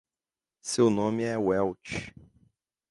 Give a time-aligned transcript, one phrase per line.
[0.63, 2.11] Seu nome é Welch.